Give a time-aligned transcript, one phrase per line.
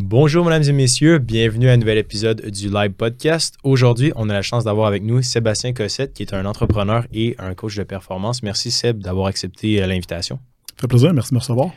[0.00, 1.18] Bonjour, mesdames et messieurs.
[1.18, 3.56] Bienvenue à un nouvel épisode du Live Podcast.
[3.64, 7.34] Aujourd'hui, on a la chance d'avoir avec nous Sébastien Cossette, qui est un entrepreneur et
[7.40, 8.44] un coach de performance.
[8.44, 10.38] Merci, Seb, d'avoir accepté euh, l'invitation.
[10.76, 11.12] Ça fait plaisir.
[11.12, 11.70] Merci de me recevoir.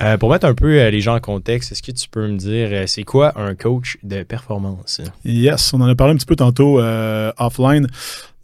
[0.00, 2.36] Euh, pour mettre un peu euh, les gens en contexte, est-ce que tu peux me
[2.36, 5.00] dire, euh, c'est quoi un coach de performance?
[5.24, 6.80] Yes, on en a parlé un petit peu tantôt
[7.38, 7.86] offline.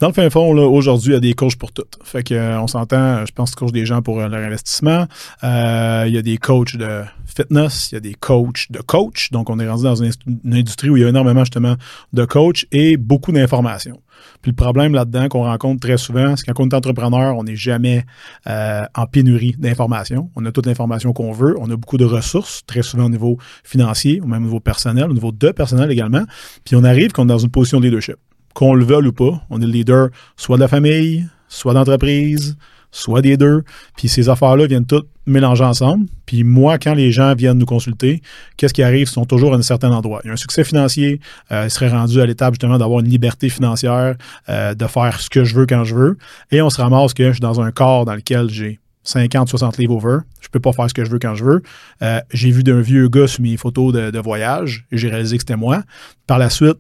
[0.01, 1.85] Dans le fin fond, aujourd'hui, il y a des coachs pour tout.
[2.03, 5.07] Fait que euh, on s'entend, je pense coaches des gens pour leur investissement.
[5.45, 9.31] Il y a des coachs de fitness, il y a des coachs de coach.
[9.31, 11.77] Donc, on est rendu dans une, une industrie où il y a énormément justement
[12.13, 14.01] de coachs et beaucoup d'informations.
[14.41, 17.57] Puis le problème là-dedans qu'on rencontre très souvent, c'est quand on est entrepreneur, on n'est
[17.57, 18.05] jamais
[18.47, 20.31] euh, en pénurie d'informations.
[20.37, 21.57] On a toute l'information qu'on veut.
[21.59, 25.11] On a beaucoup de ressources, très souvent au niveau financier, ou même au niveau personnel,
[25.11, 26.25] au niveau de personnel également.
[26.65, 28.17] Puis on arrive qu'on est dans une position de leadership.
[28.55, 32.57] Qu'on le veuille ou pas, on est le leader soit de la famille, soit d'entreprise,
[32.93, 33.65] soit des deux.
[33.97, 36.07] Puis ces affaires-là viennent toutes mélanger ensemble.
[36.27, 38.23] Puis moi, quand les gens viennent nous consulter,
[38.57, 39.03] qu'est-ce qui arrive?
[39.03, 40.21] Ils sont toujours à un certain endroit.
[40.25, 41.21] Il y a un succès financier,
[41.51, 44.17] euh, ils seraient à l'étape justement d'avoir une liberté financière,
[44.49, 46.19] euh, de faire ce que je veux quand je veux.
[46.51, 49.79] Et on se ramasse que je suis dans un corps dans lequel j'ai 50, 60
[49.79, 50.19] livres over.
[50.41, 51.63] Je peux pas faire ce que je veux quand je veux.
[52.03, 55.43] Euh, j'ai vu d'un vieux gars sur mes photos de, de voyage j'ai réalisé que
[55.43, 55.83] c'était moi.
[56.27, 56.79] Par la suite,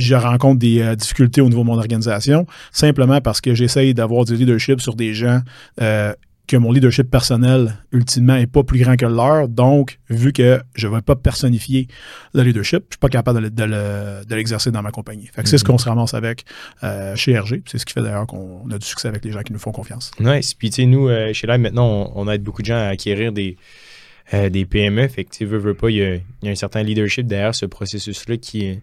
[0.00, 4.24] je rencontre des euh, difficultés au niveau de mon organisation, simplement parce que j'essaye d'avoir
[4.24, 5.40] du leadership sur des gens
[5.80, 6.12] euh,
[6.48, 9.48] que mon leadership personnel, ultimement, n'est pas plus grand que le leur.
[9.48, 11.86] Donc, vu que je ne vais pas personnifier
[12.34, 15.28] le leadership, je suis pas capable de, le- de le- de l'exercer dans ma compagnie.
[15.32, 16.44] Fait que c'est ce qu'on se ramasse avec
[16.82, 17.62] euh, chez RG.
[17.66, 19.70] C'est ce qui fait d'ailleurs qu'on a du succès avec les gens qui nous font
[19.70, 20.10] confiance.
[20.18, 20.54] Nice.
[20.54, 22.86] Puis, tu sais, nous, euh, chez Live, maintenant, on, on aide beaucoup de gens à
[22.88, 23.56] acquérir des,
[24.34, 25.06] euh, des PME.
[25.06, 27.66] Fait que, tu veux, veux pas, il y, y a un certain leadership derrière ce
[27.66, 28.80] processus-là qui,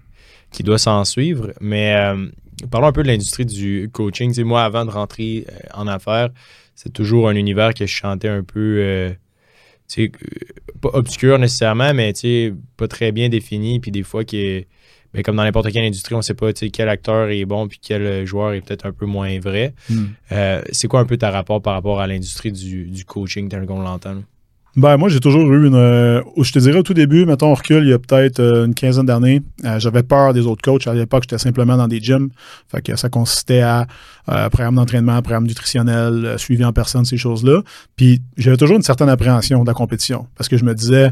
[0.52, 1.54] qui doit s'en suivre.
[1.62, 2.28] Mais euh,
[2.72, 4.30] parlons un peu de l'industrie du coaching.
[4.30, 6.30] Tu sais, moi, avant de rentrer euh, en affaires,
[6.76, 9.10] c'est toujours un univers que je chantais un peu, euh,
[9.88, 10.12] tu sais,
[10.82, 13.80] pas obscur nécessairement, mais tu sais, pas très bien défini.
[13.80, 14.64] Puis des fois, que,
[15.14, 18.26] ben, comme dans n'importe quelle industrie, on sait pas quel acteur est bon puis quel
[18.26, 19.74] joueur est peut-être un peu moins vrai.
[20.32, 23.66] Euh, c'est quoi un peu ta rapport par rapport à l'industrie du, du coaching tel
[23.66, 24.22] qu'on l'entend?
[24.78, 25.74] Ben, moi, j'ai toujours eu une.
[25.74, 28.68] euh, je te dirais au tout début, mettons, on recule, il y a peut-être euh,
[28.68, 30.86] une quinzaine d'années, euh, j'avais peur des autres coachs.
[30.86, 32.30] À l'époque, j'étais simplement dans des gyms.
[32.70, 33.88] Fait que ça consistait à
[34.28, 37.64] programme d'entraînement, programme nutritionnel, suivi en personne, ces choses-là.
[37.96, 40.28] Puis j'avais toujours une certaine appréhension de la compétition.
[40.36, 41.12] Parce que je me disais,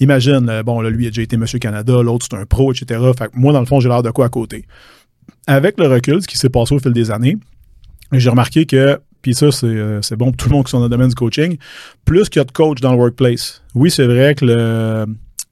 [0.00, 2.98] imagine, bon, là, lui a déjà été Monsieur Canada, l'autre, c'est un pro, etc.
[3.18, 4.64] Fait que moi, dans le fond, j'ai l'air de quoi à côté.
[5.46, 7.36] Avec le recul, ce qui s'est passé au fil des années,
[8.12, 10.78] j'ai remarqué que, puis ça, c'est euh, c'est bon pour tout le monde qui sont
[10.78, 11.56] dans le domaine du coaching,
[12.04, 13.62] plus qu'il y a de coach dans le workplace.
[13.74, 15.06] Oui, c'est vrai que le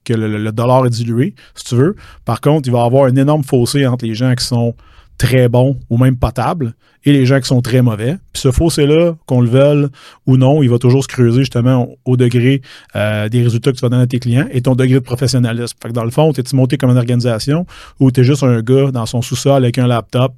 [0.05, 1.95] que le, dollar est dilué, si tu veux.
[2.25, 4.75] Par contre, il va y avoir un énorme fossé entre les gens qui sont
[5.19, 6.73] très bons ou même potables
[7.05, 8.17] et les gens qui sont très mauvais.
[8.33, 9.87] Puis ce fossé-là, qu'on le veuille
[10.27, 12.63] ou non, il va toujours se creuser justement au, au degré
[12.97, 15.77] euh, des résultats que tu vas donner à tes clients et ton degré de professionnalisme.
[15.83, 17.67] Fait que dans le fond, t'es-tu monté comme une organisation
[18.01, 20.33] ou t'es juste un gars dans son sous-sol avec un laptop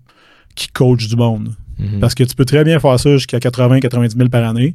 [0.57, 1.55] qui coach du monde?
[1.79, 2.01] Mhm.
[2.01, 4.75] Parce que tu peux très bien faire ça jusqu'à 80-90 000 par année.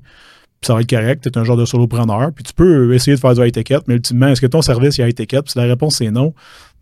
[0.59, 1.23] Puis ça va être correct.
[1.23, 2.31] Tu es un genre de solopreneur.
[2.33, 4.99] Puis tu peux essayer de faire du high ticket, mais ultimement, est-ce que ton service
[4.99, 5.41] est high ticket?
[5.41, 6.33] Puis si la réponse c'est non,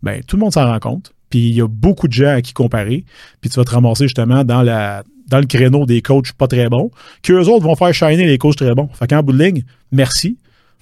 [0.02, 1.12] ben tout le monde s'en rend compte.
[1.30, 3.04] Puis il y a beaucoup de gens à qui comparer.
[3.40, 6.68] Puis tu vas te ramasser justement dans la dans le créneau des coachs pas très
[6.68, 6.90] bons,
[7.22, 8.88] qu'eux autres vont faire shiner les coachs très bons.
[8.92, 10.38] Fait qu'en bout de ligne, merci.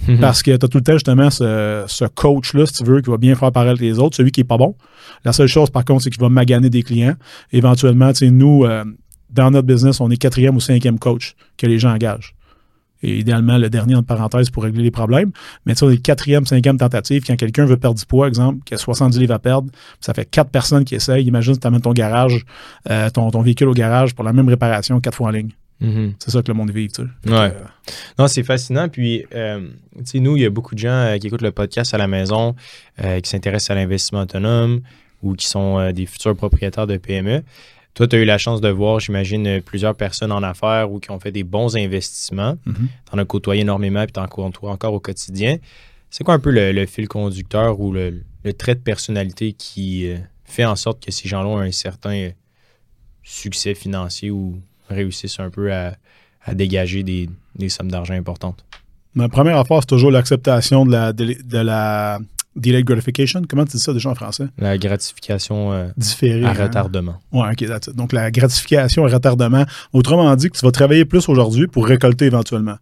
[0.06, 0.21] Mhm.
[0.21, 3.11] Parce que tu as tout le temps justement ce, ce coach-là, si tu veux, qui
[3.11, 4.75] va bien faire paraître les autres, celui qui est pas bon.
[5.25, 7.15] La seule chose, par contre, c'est qu'il va maganer des clients.
[7.53, 8.84] Éventuellement, tu sais, nous, euh,
[9.34, 12.34] dans notre business, on est quatrième ou cinquième coach que les gens engagent.
[13.03, 15.31] Et idéalement, le dernier, entre parenthèses, pour régler les problèmes.
[15.67, 17.22] Mais tu sais, on est quatrième, cinquième tentative.
[17.27, 19.69] Quand quelqu'un veut perdre du poids, exemple, qui a 70 livres à perdre,
[20.00, 21.25] ça fait quatre personnes qui essayent.
[21.27, 22.47] Imagine si tu amènes ton garage,
[22.89, 25.51] euh, ton, ton véhicule au garage pour la même réparation quatre fois en ligne.
[25.81, 26.15] Mhm.
[26.19, 27.09] C'est ça que le monde vit, tu sais.
[27.27, 27.37] Que, Ouais.
[27.55, 28.89] euh, Non, c'est fascinant.
[28.89, 29.69] Puis, euh,
[29.99, 32.06] tu sais, nous, il y a beaucoup de gens qui écoutent le podcast à la
[32.09, 32.55] maison,
[33.22, 34.81] qui s'intéressent à l'investissement autonome
[35.22, 37.43] ou qui sont des futurs propriétaires de PME.
[37.94, 41.10] Toi, tu as eu la chance de voir, j'imagine, plusieurs personnes en affaires ou qui
[41.10, 42.56] ont fait des bons investissements.
[42.66, 42.75] mhm.
[43.06, 45.59] Tu en as côtoyé énormément puis tu en côtoies encore au quotidien.
[46.10, 50.09] C'est quoi un peu le, le fil conducteur ou le, le trait de personnalité qui
[50.09, 52.30] euh, fait en sorte que ces gens-là ont un certain euh,
[53.22, 55.97] succès financier ou réussissent un peu à,
[56.45, 58.65] à dégager des, des sommes d'argent importantes?
[59.15, 62.18] Ma première affaire, c'est toujours l'acceptation de la, de, de la
[62.56, 63.42] delayed gratification.
[63.48, 64.47] Comment tu dis ça déjà en français?
[64.59, 66.45] La gratification euh, Différé.
[66.45, 66.54] à hein?
[66.54, 67.15] retardement.
[67.33, 67.97] Ouais, ok, that's it.
[67.97, 69.65] Donc, la gratification à retardement.
[69.92, 72.77] Autrement dit, que tu vas travailler plus aujourd'hui pour récolter éventuellement.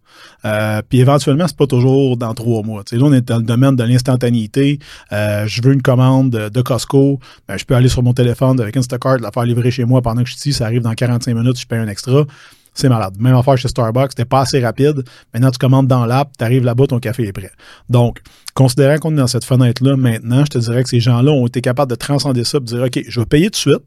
[0.45, 2.83] Euh, puis éventuellement, c'est pas toujours dans trois mois.
[2.83, 4.79] Tu sais, là, on est dans le domaine de l'instantanéité.
[5.11, 7.19] Euh, je veux une commande de, de Costco.
[7.47, 10.23] Ben, je peux aller sur mon téléphone avec Instacart, la faire livrer chez moi pendant
[10.23, 10.57] que je suis ici.
[10.57, 12.25] Ça arrive dans 45 minutes, je paye un extra.
[12.73, 13.15] C'est malade.
[13.19, 15.03] Même affaire chez Starbucks, c'était pas assez rapide.
[15.33, 17.51] Maintenant, tu commandes dans l'app, tu arrives là-bas, ton café est prêt.
[17.89, 18.21] Donc,
[18.55, 21.61] considérant qu'on est dans cette fenêtre-là maintenant, je te dirais que ces gens-là ont été
[21.61, 23.83] capables de transcender ça et de dire OK, je vais payer tout de suite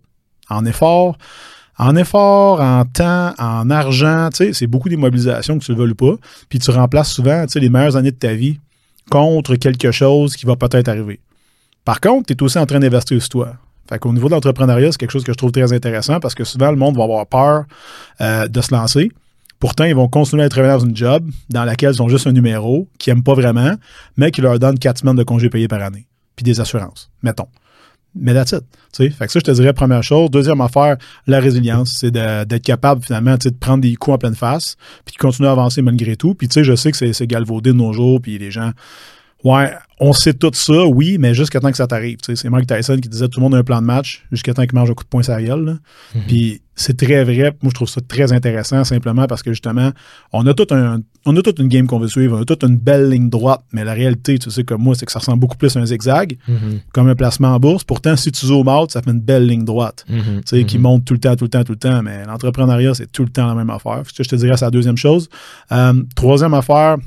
[0.48, 1.18] en effort,
[1.78, 5.94] en effort, en temps, en argent, tu sais, c'est beaucoup d'immobilisation que tu le veux
[5.94, 6.14] pas.
[6.48, 8.58] Puis tu remplaces souvent, tu les meilleures années de ta vie
[9.10, 11.20] contre quelque chose qui va peut-être arriver.
[11.84, 13.56] Par contre, tu es aussi en train d'investir sur toi.
[13.88, 16.44] Fait qu'au niveau de l'entrepreneuriat, c'est quelque chose que je trouve très intéressant parce que
[16.44, 17.64] souvent, le monde va avoir peur
[18.20, 19.10] euh, de se lancer.
[19.58, 22.32] Pourtant, ils vont continuer à travailler dans une job dans laquelle ils ont juste un
[22.32, 23.74] numéro qu'ils n'aiment pas vraiment,
[24.16, 26.06] mais qui leur donne quatre semaines de congés payés par année.
[26.34, 27.48] Puis des assurances, mettons.
[28.18, 28.64] Mais that's it.
[29.14, 30.30] Fait que ça, je te dirais première chose.
[30.30, 30.96] Deuxième affaire,
[31.26, 31.98] la résilience.
[32.00, 35.52] C'est d'être capable finalement de prendre des coups en pleine face, puis de continuer à
[35.52, 36.34] avancer malgré tout.
[36.34, 38.72] Puis tu sais, je sais que c'est galvaudé de nos jours, puis les gens
[39.44, 42.18] Ouais, on sait tout ça, oui, mais jusqu'à temps que ça t'arrive.
[42.22, 44.66] C'est Mike Tyson qui disait tout le monde a un plan de match jusqu'à temps
[44.66, 45.78] qu'il mange un coup de poing gueule.
[46.14, 46.22] Mhm.
[46.26, 47.56] Puis c'est très vrai.
[47.62, 49.92] Moi, je trouve ça très intéressant simplement parce que justement,
[50.34, 52.62] on a tout un, on a toute une game qu'on veut suivre, on a toute
[52.62, 55.40] une belle ligne droite, mais la réalité, tu sais, comme moi, c'est que ça ressemble
[55.40, 56.80] beaucoup plus à un zigzag, mhm.
[56.92, 57.82] comme un placement en bourse.
[57.82, 60.42] Pourtant, si tu zoomes out, ça fait une belle ligne droite, mhm.
[60.44, 62.02] tu sais, qui monte tout le temps, tout le temps, tout le temps.
[62.02, 64.02] Mais l'entrepreneuriat, c'est tout le temps la même affaire.
[64.14, 65.30] Je te dirais, c'est la deuxième chose.
[65.72, 66.98] Euh, troisième affaire,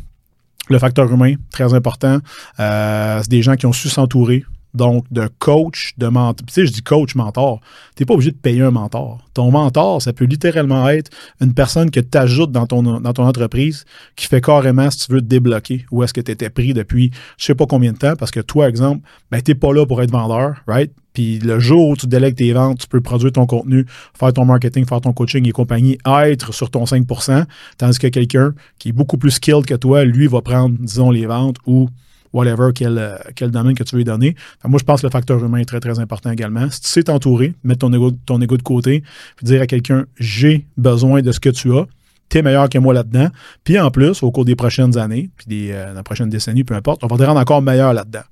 [0.69, 2.19] le facteur humain, très important.
[2.59, 4.43] Euh, c'est des gens qui ont su s'entourer.
[4.75, 6.45] Donc, de coach, de mentor.
[6.45, 7.59] Tu sais, je dis coach, mentor.
[7.95, 9.19] Tu n'es pas obligé de payer un mentor.
[9.33, 11.09] Ton mentor, ça peut littéralement être
[11.41, 13.85] une personne que tu ajoutes dans ton, dans ton entreprise
[14.15, 17.09] qui fait carrément, si tu veux, te débloquer où est-ce que tu étais pris depuis
[17.37, 18.15] je sais pas combien de temps.
[18.15, 19.01] Parce que toi, exemple,
[19.31, 20.91] ben, tu pas là pour être vendeur, right?
[21.19, 23.85] Puis le jour où tu délègues tes ventes, tu peux produire ton contenu,
[24.17, 27.43] faire ton marketing, faire ton coaching et compagnie, être sur ton 5%
[27.77, 31.25] tandis que quelqu'un qui est beaucoup plus skilled que toi, lui, va prendre, disons, les
[31.25, 31.89] ventes ou
[32.31, 34.37] whatever, quel, quel domaine que tu veux lui donner.
[34.63, 36.69] moi, je pense que le facteur humain est très, très important également.
[36.69, 39.03] Si tu sais t'entourer, mettre ton ego, ton ego de côté,
[39.35, 41.85] puis dire à quelqu'un, j'ai besoin de ce que tu as,
[42.29, 43.27] tu es meilleur que moi là-dedans.
[43.65, 46.75] Puis en plus, au cours des prochaines années, puis des, euh, la prochaine décennie, peu
[46.75, 48.23] importe, on va te rendre encore meilleur là-dedans.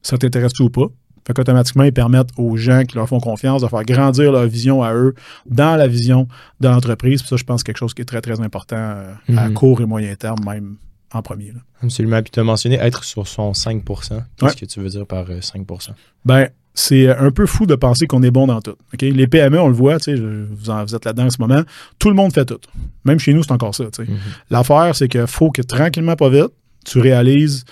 [0.00, 0.86] Ça t'intéresse ou pas?
[1.26, 4.82] Fait qu'automatiquement, ils permettent aux gens qui leur font confiance de faire grandir leur vision
[4.82, 5.14] à eux
[5.46, 6.28] dans la vision
[6.60, 7.22] de l'entreprise.
[7.24, 9.54] ça, je pense, quelque chose qui est très, très important euh, à mhm.
[9.54, 10.76] court et moyen terme, même
[11.12, 11.52] en premier.
[11.82, 12.22] Absolument.
[12.22, 15.90] Puis tu as mentionné être sur son 5% Qu'est-ce que tu veux dire par 5%
[15.90, 15.92] euh,
[16.24, 18.76] Ben, c'est un peu fou de penser qu'on est bon dans tout.
[19.00, 21.62] Les PME, on le voit, vous, vous, êtes là-dedans en ce moment,
[21.98, 22.60] tout le monde fait tout.
[23.04, 23.84] Même chez nous, c'est encore ça.
[23.98, 24.06] Mhm.
[24.50, 26.52] L'affaire, c'est qu'il faut que tranquillement, pas vite,
[26.84, 27.64] tu réalises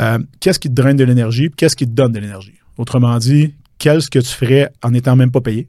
[0.00, 2.57] euh, qu'est-ce qui te draine de l'énergie, qu'est-ce qui te donne de l'énergie.
[2.78, 5.68] Autrement dit, qu'est-ce que tu ferais en n'étant même pas payé?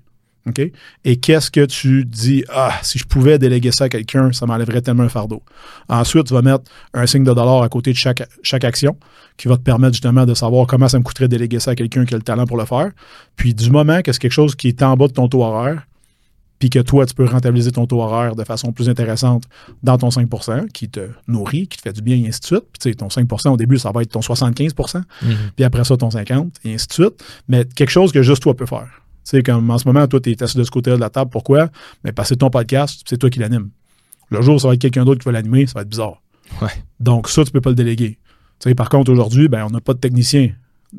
[1.05, 4.81] Et qu'est-ce que tu dis, ah, si je pouvais déléguer ça à quelqu'un, ça m'enlèverait
[4.81, 5.43] tellement un fardeau.
[5.87, 6.63] Ensuite, tu vas mettre
[6.93, 8.97] un signe de dollar à côté de chaque, chaque action
[9.37, 12.05] qui va te permettre justement de savoir comment ça me coûterait déléguer ça à quelqu'un
[12.05, 12.91] qui a le talent pour le faire.
[13.35, 15.83] Puis du moment que c'est quelque chose qui est en bas de ton taux horaire,
[16.59, 19.45] puis que toi, tu peux rentabiliser ton taux horaire de façon plus intéressante
[19.81, 22.65] dans ton 5% qui te nourrit, qui te fait du bien, et ainsi de suite.
[22.71, 25.35] Puis tu sais, ton 5% au début, ça va être ton 75 mhm.
[25.55, 27.23] puis après ça, ton 50 et ainsi de suite.
[27.47, 28.89] Mais quelque chose que juste toi peux faire.
[29.23, 31.09] Tu sais, comme en ce moment, toi, tu es assis de ce côté-là de la
[31.09, 31.31] table.
[31.31, 31.69] Pourquoi?
[32.03, 33.69] Mais parce que ton podcast, c'est toi qui l'anime.
[34.29, 36.21] Le jour où ça va être quelqu'un d'autre qui va l'animer, ça va être bizarre.
[36.99, 38.19] Donc ça, tu peux pas le déléguer.
[38.59, 40.51] Tu sais, par contre, aujourd'hui, ben, on n'a pas de technicien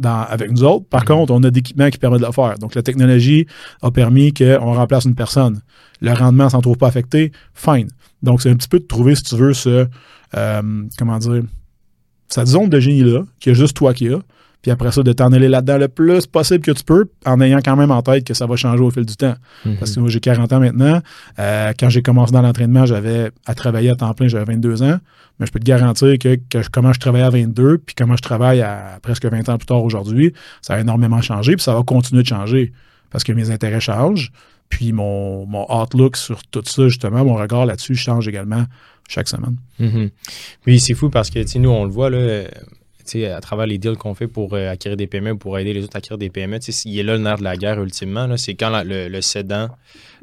[0.03, 0.87] avec nous autres.
[0.87, 1.07] Par mhm.
[1.07, 2.59] contre, on a d'équipements qui permettent de le faire.
[2.59, 3.47] Donc, la technologie
[3.83, 5.61] a permis qu'on remplace une personne.
[6.01, 7.33] Le rendement ne s'en trouve pas affecté.
[7.55, 7.89] Fine.
[8.23, 9.87] Donc, c'est un petit peu de trouver, si tu veux, ce,
[10.37, 11.43] euh, comment dire,
[12.29, 14.21] cette zone de génie-là, qui est juste toi qui as.
[14.63, 17.61] Puis après ça, de t'en aller là-dedans le plus possible que tu peux, en ayant
[17.65, 19.35] quand même en tête que ça va changer au fil du temps.
[19.65, 19.77] Mhm.
[19.79, 21.01] Parce que moi, j'ai 40 ans maintenant.
[21.39, 24.99] Euh, quand j'ai commencé dans l'entraînement, j'avais à travailler à temps plein, j'avais 22 ans.
[25.39, 26.39] Mais je peux te garantir que,
[26.71, 29.83] comment je travaillais à 22, puis comment je travaille à presque 20 ans plus tard
[29.83, 32.73] aujourd'hui, ça a énormément changé, puis ça va continuer de changer
[33.11, 34.33] parce que mes intérêts changent,
[34.69, 38.67] puis mon, mon outlook sur tout ça, justement, mon regard là-dessus change également
[39.09, 39.57] chaque semaine.
[39.81, 40.11] Mm-hmm.
[40.67, 42.45] Oui, c'est fou parce que nous, on le voit là,
[43.15, 45.97] à travers les deals qu'on fait pour euh, acquérir des PME, pour aider les autres
[45.97, 46.59] à acquérir des PME.
[46.85, 48.37] Il est là le nerf de la guerre ultimement.
[48.37, 49.69] C'est quand le, le, cédant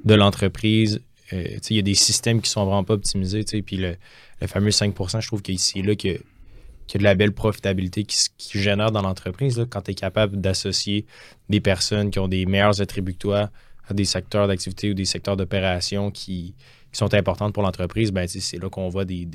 [0.03, 1.01] de l'entreprise,
[1.34, 3.96] euh, il y a des systèmes qui sont vraiment pas optimisés, puis le,
[4.41, 8.17] le fameux 5% je trouve c'est là qu'il y, a de la belle profitabilité qui,
[8.38, 9.65] qui génère dans l'entreprise.
[9.69, 11.05] Quand tu es capable d'associer
[11.50, 13.50] des personnes qui ont des meilleurs attributs que toi
[13.89, 16.55] à des secteurs d'activité ou des secteurs d'opération qui,
[16.91, 19.27] sont importantes pour l'entreprise, ben, c'est là qu'on voit des,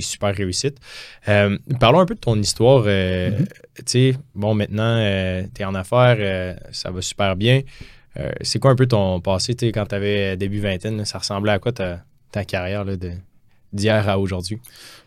[0.00, 0.78] super réussites.
[1.28, 2.84] Euh, parlons un peu de ton histoire.
[2.86, 3.30] Euh,
[3.80, 4.16] mm-hmm.
[4.34, 7.62] Bon, maintenant, euh, tu es en affaires, ça va super bien.
[8.42, 11.04] c'est quoi un peu ton passé quand tu avais début vingtaine?
[11.04, 13.12] Ça ressemblait à quoi ta, ta carrière là, de,
[13.72, 14.58] d'hier à aujourd'hui?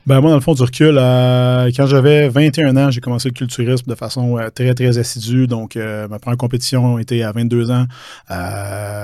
[0.07, 3.35] Ben moi, dans le fond, du recul, euh, quand j'avais 21 ans, j'ai commencé le
[3.35, 5.45] culturisme de façon euh, très, très assidue.
[5.45, 7.85] Donc, euh, ma première compétition était à 22 ans.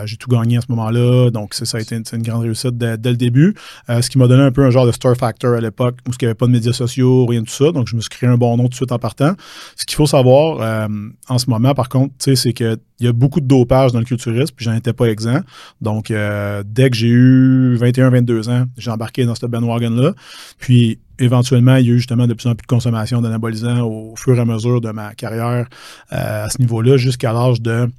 [0.06, 1.30] j'ai tout gagné à ce moment-là.
[1.30, 3.54] Donc, ça a été une, grande réussite dès, le début.
[3.88, 6.16] ce qui m'a donné un peu un genre de star factor à l'époque où il
[6.20, 7.72] n'y avait pas de médias sociaux, rien de tout ça.
[7.72, 9.34] Donc, je me suis créé un bon nom tout de suite en partant.
[9.76, 10.90] Ce qu'il faut savoir
[11.30, 14.06] en ce moment, par contre, c'est que il y a beaucoup de dopage dans le
[14.06, 15.44] culturisme, puis j'en étais pas exempt.
[15.82, 20.14] Donc, dès que j'ai eu 21-22 ans, j'ai embarqué dans ce bandwagon-là.
[20.58, 20.87] Puis,
[21.20, 24.38] éventuellement, il y a eu justement de plus en plus de consommation d'anabolisants au fur
[24.38, 25.68] et à mesure de ma carrière
[26.14, 27.90] euh, à ce niveau-là, jusqu'à l'âge de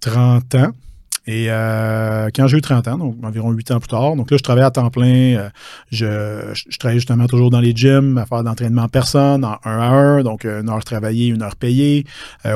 [0.00, 0.70] 30 ans.
[1.28, 4.36] Et euh, quand j'ai eu 30 ans, donc environ 8 ans plus tard, donc là,
[4.36, 5.36] je travaillais à temps plein.
[5.36, 5.48] Euh,
[5.90, 9.88] je, je, travaillais justement toujours dans les gyms, à faire d'entraînement personne, en 1 à
[9.88, 12.06] 1, donc une heure travaillée, une heure payée.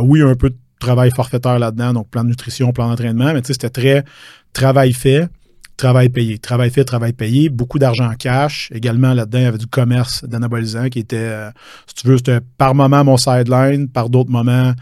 [0.03, 3.49] oui, un peu de travail forfaitaire là-dedans, donc plan de nutrition, plan d'entraînement, mais tu
[3.49, 4.05] sais, c'était très
[4.53, 5.29] travail fait,
[5.81, 6.39] Travail payé.
[6.39, 7.49] Travail fait, travail payé.
[7.49, 8.71] Beaucoup d'argent en cash.
[8.75, 11.51] Également, là-dedans, il y avait du commerce d'anabolisants qui était, euh,
[11.87, 14.75] si tu veux, c'était par moment mon sideline, par d'autres moments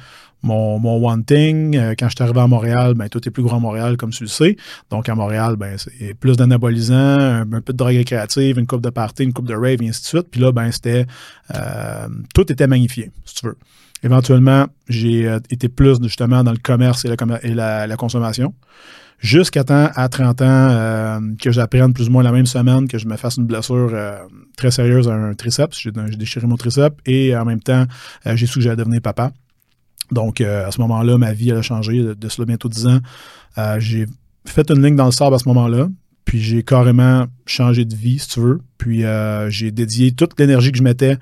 [0.42, 1.76] mon, mon one thing.
[1.76, 4.10] Euh, quand je suis arrivé à Montréal, ben, tout est plus grand à Montréal, comme
[4.10, 4.56] tu le sais.
[4.90, 8.90] Donc, à Montréal, ben, c'est plus d'anabolisants, un, peu de drogue récréative, une coupe de
[8.90, 10.26] party, une coupe de rave, et ainsi de suite.
[10.32, 11.06] Puis là, ben, c'était,
[11.54, 13.56] euh, tout était magnifié, si tu veux.
[14.02, 18.52] Éventuellement, j'ai été plus justement dans le commerce et la consommation
[19.18, 22.98] jusqu'à temps, à 30 ans, euh, que j'apprenne plus ou moins la même semaine que
[22.98, 24.18] je me fasse une blessure euh,
[24.56, 25.78] très sérieuse à un triceps.
[25.78, 27.84] J'ai déchiré mon triceps et en même temps,
[28.26, 29.32] euh, j'ai su que j'allais devenir papa.
[30.10, 32.02] Donc, à ce moment-là, ma vie a changé.
[32.02, 33.00] De, cela bientôt 10 ans,
[33.78, 34.06] j'ai
[34.46, 35.88] fait une ligne dans le sable à ce moment-là.
[36.24, 38.62] Puis j'ai carrément changé de vie, si tu veux.
[38.78, 39.04] Puis
[39.50, 41.18] j'ai dédié toute l'énergie que je mettais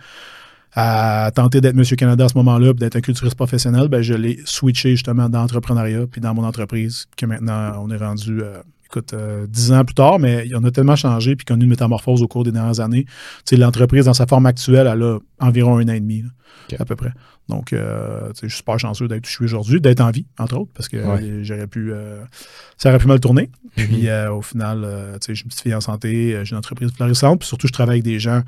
[0.79, 4.39] à tenter d'être Monsieur Canada à ce moment-là, d'être un culturiste professionnel, ben, je l'ai
[4.45, 9.15] switché justement dans l'entrepreneuriat, puis dans mon entreprise, que maintenant on est rendu, euh, écoute,
[9.15, 12.23] euh, dix ans plus tard, mais on a tellement changé, puis qu'on a une métamorphose
[12.23, 13.07] au cours des dernières années.
[13.47, 16.25] Tu l'entreprise dans sa forme actuelle, elle a environ un an et demi,
[16.79, 17.13] à peu près.
[17.49, 20.59] Donc, euh, je suis super chanceux d'être où je suis aujourd'hui, d'être en vie, entre
[20.59, 20.99] autres, parce que
[21.43, 21.91] j'aurais pu.
[22.77, 23.51] ça aurait pu mal tourner.
[23.79, 23.87] Mm-hmm.
[23.87, 24.87] Puis, au final,
[25.23, 28.01] sais, j'ai une petite fille en santé, j'ai une entreprise florissante, puis surtout, je travaille
[28.01, 28.43] avec des gens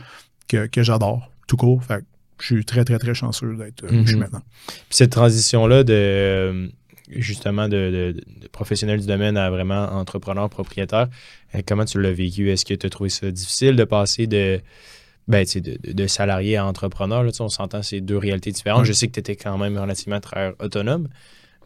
[0.46, 1.82] que, que j'adore, tout court.
[1.82, 2.04] Fait
[2.40, 4.20] je suis très, très, très chanceux d'être où je suis mhm.
[4.20, 4.42] maintenant.
[4.66, 6.68] Puis cette transition-là de euh,
[7.10, 8.14] justement de,
[8.52, 11.08] professionnel du domaine à vraiment entrepreneur, propriétaire,
[11.54, 12.50] euh, comment tu l'as vécu?
[12.50, 14.60] Est-ce que tu as trouvé ça difficile de passer de,
[15.26, 17.22] ben, de, de, salarié à entrepreneur?
[17.22, 18.84] Là, on s'entend, c'est deux réalités différentes.
[18.84, 21.08] Je sais que tu étais quand même relativement très autonome,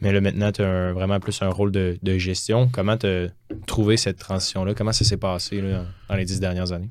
[0.01, 2.69] mais là maintenant, tu as vraiment plus un rôle de, gestion.
[2.73, 3.29] Comment tu as
[3.67, 4.75] trouvé cette transition-là?
[4.75, 5.63] Comment ça s'est passé
[6.09, 6.91] dans les dix dernières années?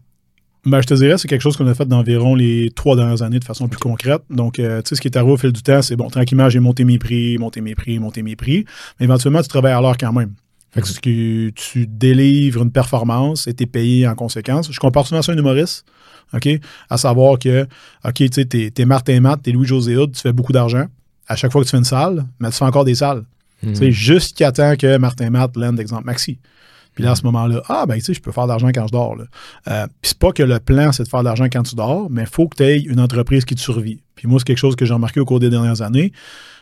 [0.65, 3.39] Ben, je te dirais, c'est quelque chose qu'on a fait d'environ les trois dernières années
[3.39, 4.22] de façon plus concrète.
[4.30, 6.50] Donc, euh, tu sais, ce qui est arrivé au fil du temps, c'est bon, tranquillement,
[6.50, 8.65] j'ai monté mes prix, monté mes prix, monté mes prix.
[9.00, 10.34] Mais éventuellement, tu travailles à l'heure quand même.
[10.72, 14.72] Fait que tu délivres une performance et tu es payé en conséquence.
[14.72, 15.84] Je compare souvent ça à un humoriste,
[16.34, 16.48] OK?
[16.89, 17.63] À savoir que,
[18.06, 20.86] OK, tu sais, t'es, es Martin Matt, t'es Louis-José Hood, tu fais beaucoup d'argent.
[21.27, 23.24] À chaque fois que tu fais une salle, mais tu fais encore des salles.
[23.62, 23.91] Tu sais, hmm.
[23.91, 26.39] jusqu'à temps que Martin Matt lende, exemple, Maxi.
[26.93, 28.88] Puis là, à ce moment-là, ah, ben, tu sais, je peux faire de l'argent quand
[28.88, 29.15] je dors.
[29.15, 29.24] Là.
[29.69, 32.10] Euh, puis c'est pas que le plan, c'est de faire de l'argent quand tu dors,
[32.10, 34.01] mais il faut que tu aies une entreprise qui te survit.
[34.15, 36.12] Puis moi, c'est quelque chose que j'ai remarqué au cours des dernières années.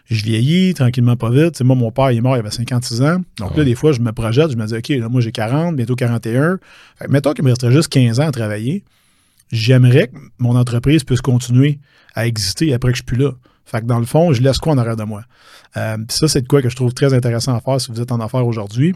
[0.06, 1.58] Je vieillis tranquillement pas vite.
[1.58, 3.22] sais, moi, mon père, il est mort, il avait 56 ans.
[3.38, 5.76] Donc là, des fois, je me projette, je me dis, OK, là, moi, j'ai 40,
[5.76, 6.60] bientôt 41.
[6.96, 8.84] Fait que, mettons qu'il me resterait juste 15 ans à travailler.
[9.52, 11.80] J'aimerais que mon entreprise puisse continuer
[12.14, 13.32] à exister après que je suis plus là.
[13.66, 15.24] Fait que dans le fond, je laisse quoi en arrière de moi?
[15.78, 18.12] Euh, ça, c'est de quoi que je trouve très intéressant à faire si vous êtes
[18.12, 18.96] en affaires aujourd'hui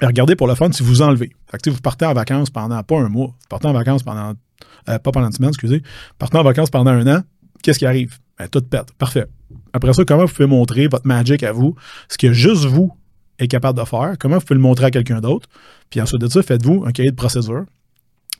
[0.00, 1.30] regardez pour le fun si vous enlevez.
[1.50, 4.34] Fait que, vous partez en vacances pendant pas un mois, vous partez en vacances pendant,
[4.88, 5.82] euh, pas pendant une semaine, excusez,
[6.18, 7.22] partez en vacances pendant un an,
[7.62, 8.18] qu'est-ce qui arrive?
[8.38, 8.92] Ben, tout pète.
[8.98, 9.26] Parfait.
[9.72, 11.74] Après ça, comment vous pouvez montrer votre magic à vous,
[12.08, 12.92] ce que juste vous
[13.38, 15.48] êtes capable de faire, comment vous pouvez le montrer à quelqu'un d'autre,
[15.90, 17.64] puis ensuite de ça, faites-vous un cahier de procédure,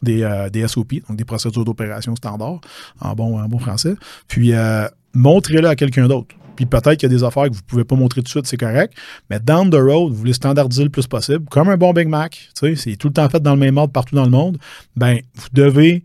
[0.02, 2.60] des, euh, des SOP, donc des procédures d'opération standard,
[3.00, 3.94] en bon, bon français,
[4.28, 6.34] puis euh, montrez-le à quelqu'un d'autre.
[6.56, 8.28] Puis peut-être qu'il y a des affaires que vous ne pouvez pas montrer tout de
[8.28, 8.94] suite, c'est correct.
[9.30, 12.48] Mais down the road, vous voulez standardiser le plus possible, comme un bon Big Mac,
[12.54, 14.58] c'est tout le temps fait dans le même ordre partout dans le monde,
[14.96, 16.02] ben vous devez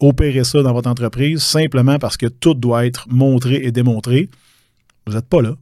[0.00, 4.30] opérer ça dans votre entreprise simplement parce que tout doit être montré et démontré.
[5.06, 5.54] Vous n'êtes pas là.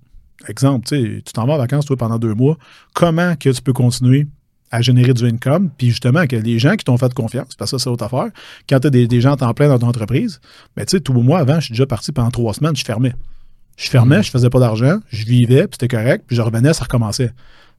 [0.47, 2.56] Exemple, tu t'en vas en vacances toi, pendant deux mois.
[2.94, 4.28] Comment que tu peux continuer
[4.70, 7.78] à générer du income, puis justement que les gens qui t'ont fait confiance, parce que
[7.78, 8.30] ça, c'est autre affaire,
[8.68, 10.40] quand tu as des, gens en temps plein dans ton entreprise,
[10.76, 12.85] ben tu sais, tout le mois avant, je suis déjà parti pendant trois semaines, je
[12.85, 13.14] fermais.
[13.78, 16.85] Je fermais, je faisais pas d'argent, je vivais, puis c'était correct, puis je revenais, ça
[16.85, 17.30] recommençait.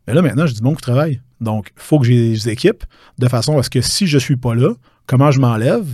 [0.08, 1.22] Mais là, maintenant, je dis bon que travail.
[1.42, 2.86] Donc, il faut que j'ai des équipes
[3.20, 4.74] de façon à ce que si je suis pas là,
[5.08, 5.86] comment je m'enlève,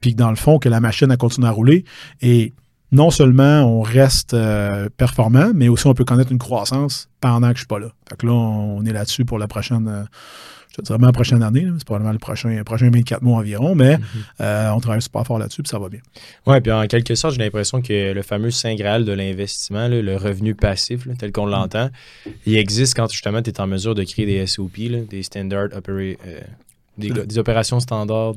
[0.00, 1.84] puis dans le fond, que la machine a continué à rouler.
[2.20, 2.52] Et
[2.90, 7.54] non seulement on reste euh, performant, mais aussi on peut connaître une croissance pendant que
[7.54, 7.92] je suis pas là.
[8.08, 10.04] Fait que là, on est là-dessus pour la prochaine, euh,
[10.76, 11.66] je te dirais la prochaine année.
[11.78, 14.72] C'est probablement le prochain, prochain 24 mois environ, mais mm-hmm.
[14.72, 16.00] on travaille super fort là-dessus, puis ça va bien.
[16.46, 20.16] Oui, puis en quelque sorte, j'ai l'impression que le fameux Saint Graal de l'investissement, le
[20.16, 21.90] revenu passif, tel qu'on l'entend,
[22.46, 24.78] il existe quand justement tu es en mesure de créer des SOP,
[25.08, 26.16] des Standard Operating
[26.98, 28.34] des, opérations standards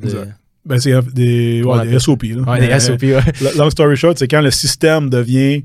[0.66, 2.24] Ben, c'est des, des SOP.
[2.24, 2.60] Là.
[2.60, 3.04] des SOP,
[3.58, 5.64] Long story short, c'est quand le système devient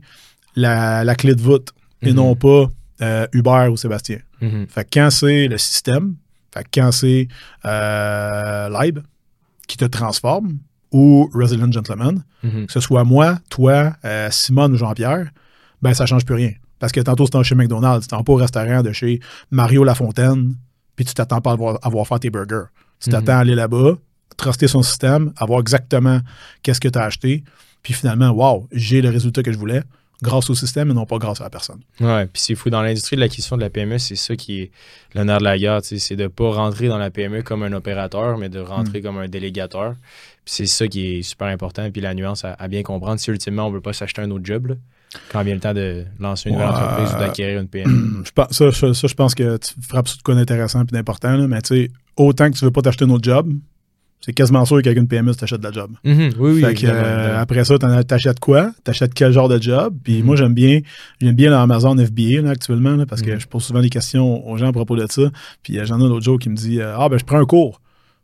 [0.55, 1.71] la, la clé de voûte
[2.03, 2.17] et mhm.
[2.17, 4.19] non pas euh, Hubert ou Sébastien.
[4.41, 4.67] Mhm.
[4.69, 6.15] Fait quand c'est le système,
[6.53, 7.29] fait quand c'est
[7.65, 9.01] euh, Lib
[9.67, 10.59] qui te transforme
[10.91, 12.67] ou Resident Gentleman, mhm.
[12.67, 15.31] que ce soit moi, toi, euh, Simone ou Jean-Pierre,
[15.81, 16.53] ben ça change plus rien.
[16.79, 20.57] Parce que tantôt, c'était chez McDonald's, tu pas au restaurant de chez Mario Lafontaine,
[20.97, 22.67] puis tu t'attends pas à avoir, à avoir fait tes burgers.
[23.01, 23.17] Tu mhm.
[23.17, 23.95] t'attends à aller là-bas,
[24.37, 26.21] truster son système, avoir exactement
[26.63, 27.45] qu'est-ce que tu as acheté,
[27.83, 29.83] puis finalement, wow, j'ai le résultat que je voulais
[30.23, 31.81] grâce au système et non pas grâce à la personne.
[32.01, 32.71] Ouais, puis c'est fou.
[32.71, 34.71] Dans l'industrie de l'acquisition de la PME, c'est ça qui est
[35.15, 35.81] l'honneur de la guerre.
[35.83, 39.03] C'est de ne pas rentrer dans la PME comme un opérateur, mais de rentrer mm.
[39.03, 39.95] comme un délégateur.
[40.45, 41.91] Puis c'est ça qui est super important.
[41.91, 43.19] Puis la nuance à, bien comprendre.
[43.19, 44.77] Si ultimement, on ne veut pas s'acheter un autre job,
[45.31, 48.25] quand vient le temps de lancer une nouvelle entreprise ou d'acquérir une PME.
[48.51, 51.37] ça, je pense que tu frappes sur de quoi d'intéressant et d'important.
[51.49, 53.53] Mais tu sais, autant que tu ne veux pas t'acheter un autre job,
[54.25, 55.91] c'est quasiment sûr qu'avec une PME, tu t'achètes de la job.
[56.05, 56.35] Mm-hmm.
[56.39, 56.75] oui, oui.
[56.85, 57.77] Euh, après ça,
[58.07, 58.71] t'achètes quoi?
[58.85, 59.97] T'achètes quel genre de job?
[60.05, 60.25] Puis mm-hmm.
[60.25, 60.81] moi, j'aime bien,
[61.21, 63.41] j'aime bien l'Amazon FBA actuellement, parce que mm-hmm.
[63.41, 65.23] je pose souvent des questions aux gens à propos de ça.
[65.65, 67.41] Puis euh, j'en ai un autre jour qui me dit euh, Ah ben je prends
[67.41, 67.81] un cours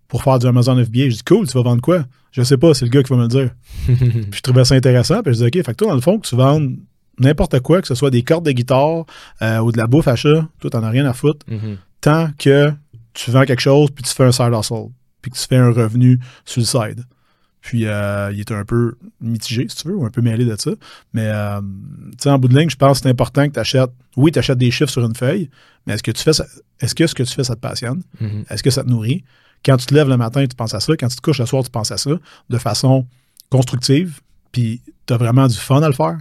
[0.07, 1.09] pour faire du Amazon FBA.
[1.09, 2.05] Je dis cool, tu vas vendre quoi?
[2.31, 3.51] Je sais pas, c'est le gars qui va me le dire.
[3.87, 5.21] puis je trouvais ça intéressant.
[5.25, 6.77] Puis je dis OK, fait que toi, dans le fond, que tu vendes
[7.19, 9.05] n'importe quoi, que ce soit des cordes de guitare
[9.41, 11.45] ou de la bouffe à chat, toi, t'en as rien à foutre.
[12.01, 12.71] Tant que
[13.15, 14.91] tu vends quelque chose puis tu fais un side hustle
[15.23, 17.05] puis que tu fais un revenu sur le side.
[17.61, 20.57] Puis euh, il est un peu mitigé, si tu veux, ou un peu mêlé de
[20.57, 20.71] ça.
[21.13, 21.61] Mais euh,
[22.27, 23.91] en bout de ligne, je pense que c'est important que tu achètes.
[24.17, 25.51] Oui, tu achètes des chiffres sur une feuille,
[25.87, 26.47] mais est-ce que tu fais ça,
[26.81, 28.03] est-ce que ce que tu fais, ça te passionne?
[28.23, 28.53] Mm-hmm.
[28.53, 29.25] Est-ce que ça te nourrit?
[29.65, 30.97] Quand tu te lèves le matin, tu penses à ça.
[30.97, 32.13] Quand tu te couches le soir, tu penses à ça
[32.49, 33.07] de façon
[33.51, 34.21] constructive.
[34.53, 36.19] Puis tu as vraiment du fun à le faire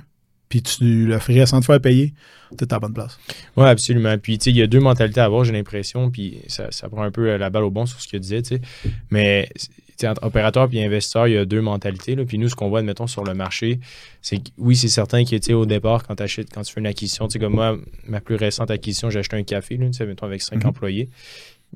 [0.50, 2.14] puis tu le ferais sans te faire payer,
[2.58, 3.20] tu es à la bonne place.
[3.56, 4.18] Oui, absolument.
[4.18, 7.04] Puis, tu sais, il y a deux mentalités à avoir, j'ai l'impression, puis ça, prend
[7.04, 8.62] un peu euh, la balle au bon sur ce que tu disais, tu sais.
[9.12, 9.50] Mais,
[10.04, 12.16] entre opérateur et investisseur, il y a deux mentalités.
[12.16, 12.24] Là.
[12.24, 13.80] Puis nous, ce qu'on voit, admettons, sur le marché,
[14.22, 17.28] c'est que oui, c'est certain que, au départ, quand, achètes, quand tu fais une acquisition,
[17.28, 17.78] tu sais, comme moi,
[18.08, 20.68] ma plus récente acquisition, j'ai acheté un café, là, tu sais, mettons, avec cinq mm-hmm.
[20.68, 21.10] employés.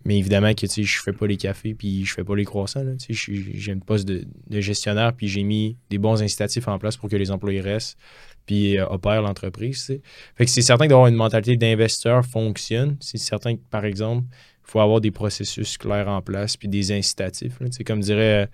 [0.05, 2.83] Mais évidemment que je fais pas les cafés puis je fais pas les croissants.
[3.09, 7.09] J'ai un poste de, de gestionnaire puis j'ai mis des bons incitatifs en place pour
[7.09, 7.97] que les employés restent
[8.45, 9.99] puis euh, opère l'entreprise.
[10.35, 12.97] Fait que c'est certain d'avoir une mentalité d'investisseur fonctionne.
[12.99, 16.91] C'est certain que, par exemple, il faut avoir des processus clairs en place puis des
[16.91, 17.57] incitatifs.
[17.71, 18.45] C'est comme dirait euh,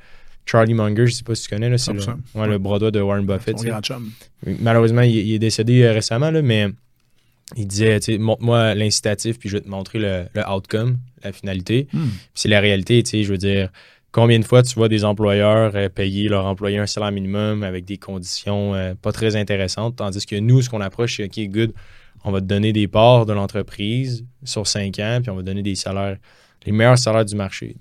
[0.45, 2.01] Charlie Munger, je sais pas si tu connais, c'est le,
[2.35, 3.57] ouais, le bras de Warren Buffett.
[4.45, 6.67] Malheureusement, il, est décédé euh, récemment, là, mais
[7.55, 11.87] il disait, montre-moi l'incitatif, puis je vais te montrer le, outcome, la finalité.
[11.93, 12.07] Hmm.
[12.33, 13.69] c'est la réalité, tu sais, je veux dire,
[14.11, 17.85] Combien de fois tu vois des employeurs euh, payer leur employé un salaire minimum avec
[17.85, 21.73] des conditions euh, pas très intéressantes, tandis que nous, ce qu'on approche, c'est OK, good,
[22.23, 25.45] on va te donner des parts de l'entreprise sur cinq ans, puis on va te
[25.45, 26.17] donner des salaires,
[26.65, 27.75] les meilleurs salaires du marché.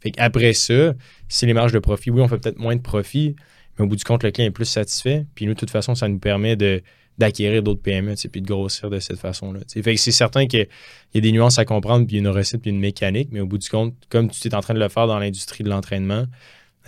[0.00, 0.94] Fait Après ça,
[1.28, 3.34] si les marges de profit, oui, on fait peut-être moins de profit,
[3.78, 5.26] mais au bout du compte, le client est plus satisfait.
[5.34, 6.82] Puis nous, de toute façon, ça nous permet de
[7.18, 9.60] d'acquérir d'autres PME, puis de grossir de cette façon-là.
[9.66, 10.66] C'est certain qu'il
[11.14, 13.58] y a des nuances à comprendre, puis une recette, puis une mécanique, mais au bout
[13.58, 16.24] du compte, comme tu es en train de le faire dans l'industrie de l'entraînement,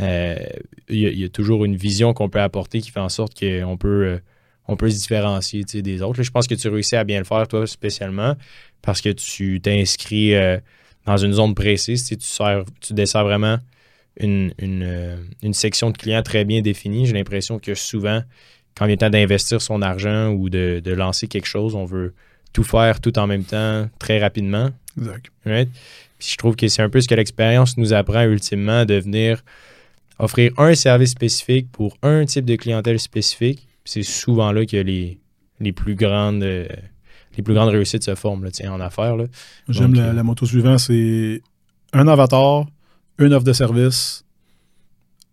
[0.00, 0.36] euh,
[0.88, 4.20] il y, a toujours une vision qu'on peut apporter qui fait en sorte qu'on peut,
[4.68, 6.22] euh, peut se différencier des autres.
[6.22, 8.34] je pense que tu réussis à bien le faire, toi, spécialement,
[8.82, 10.58] parce que tu t'inscris euh,
[11.06, 12.04] dans une zone précise.
[12.04, 13.58] Tu, tu desserres vraiment
[14.18, 17.06] une section de clients très bien définie.
[17.06, 18.22] J'ai l'impression que souvent,
[18.76, 22.14] quand il est temps d'investir son argent ou de, lancer quelque chose, on veut
[22.52, 24.70] tout faire tout en même temps, très rapidement.
[24.98, 25.26] Exact.
[26.18, 29.42] Puis je trouve que c'est un peu ce que l'expérience nous apprend ultimement, de venir
[30.18, 33.68] offrir un service spécifique pour un type de clientèle spécifique.
[33.84, 35.20] C'est souvent là que les,
[35.60, 36.42] les plus grandes
[37.36, 39.16] les plus grandes réussites se forment là, en affaires.
[39.68, 41.42] J'aime la, euh, la, moto suivante, c'est
[41.92, 42.66] un avatar,
[43.18, 44.24] une offre de service,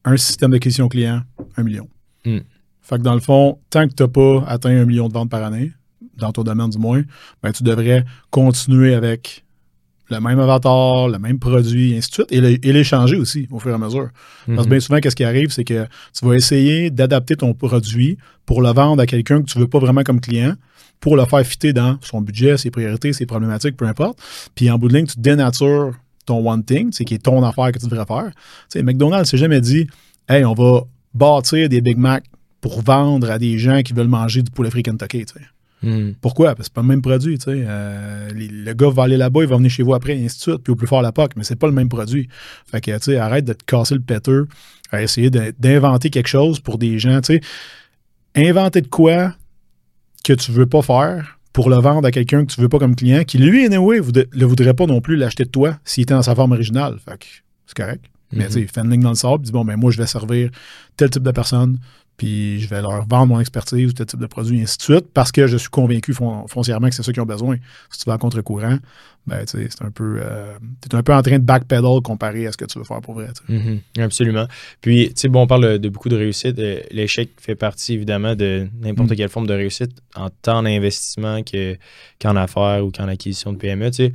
[0.04, 1.22] un système d'acquisition client,
[1.56, 1.88] un million.
[2.26, 2.40] Hmm.
[2.84, 5.30] Fait que dans le fond, tant que tu n'as pas atteint un million de ventes
[5.30, 5.72] par année,
[6.18, 7.02] dans ton domaine du moins,
[7.42, 9.44] ben, tu devrais continuer avec
[10.10, 13.72] le même avatar, le même produit, et ainsi de suite, et l'échanger aussi au fur
[13.72, 14.10] et à mesure.
[14.46, 14.70] Parce que mhm.
[14.70, 18.70] bien souvent, qu'est-ce qui arrive, c'est que tu vas essayer d'adapter ton produit pour le
[18.72, 20.54] vendre à quelqu'un que tu ne veux pas vraiment comme client,
[21.00, 24.20] pour le faire fitter dans son budget, ses priorités, ses problématiques, peu importe.
[24.56, 25.94] Puis en bout de ligne, tu dénatures
[26.26, 28.32] ton one thing, c'est qui est ton affaire que tu devrais faire.
[28.70, 29.88] Tu sais, McDonald's s'est jamais dit,
[30.30, 32.24] hey, on va bâtir des Big Mac
[32.64, 35.26] pour vendre à des gens qui veulent manger du poulet frit Kentucky.
[35.26, 35.46] Tu sais.
[35.86, 36.14] Hmm.
[36.22, 36.56] Pourquoi?
[36.56, 37.38] Parce que c'est pas le même produit.
[37.38, 37.64] tu sais.
[37.68, 40.38] Euh, les- le gars va aller là-bas, il va venir chez vous après, et ainsi
[40.38, 42.30] de suite, puis au plus fort la POC, mais c'est pas le même produit.
[42.72, 44.48] Fait que, tu sais, arrête de te casser le péteux
[44.92, 47.20] à essayer d'inventer quelque chose pour des gens.
[47.20, 47.42] Tu sais,
[48.36, 49.34] inventer de quoi
[50.24, 52.96] que tu veux pas faire pour le vendre à quelqu'un que tu veux pas comme
[52.96, 54.00] client, qui lui, anyway,
[54.32, 56.98] le voudrait pas non plus l'acheter de toi s'il était dans sa forme originale.
[57.04, 57.26] Fait que
[57.68, 58.06] c'est correct.
[58.32, 58.48] Mais Mhm.
[58.48, 60.50] tu sais, fais une ligne dans le sable, dis bon, ben moi, je vais servir
[60.98, 61.78] tel type de personne,
[62.18, 64.84] puis je vais leur vendre mon expertise ou tel type de produit, et ainsi de
[64.84, 67.58] suite, parce que je suis convaincu fon- foncièrement que c'est ça qu'ils ont besoin.
[67.90, 68.78] Si tu vas à contre-courant,
[69.26, 70.18] ben tu sais, c'est un peu.
[70.22, 73.00] euh, t'es un peu en train de backpedal comparé à ce que tu veux faire
[73.02, 73.28] pour vrai.
[73.48, 74.48] Mhm, absolument.
[74.82, 76.60] Puis, tu sais, bon, on parle de beaucoup de réussite.
[76.60, 79.16] Euh, L'échec fait partie, évidemment, de n'importe Mm.
[79.16, 81.78] quelle forme de réussite, en tant d'investissement que-
[82.22, 83.90] qu'en affaires ou qu'en acquisition de PME.
[83.92, 84.14] Tu sais,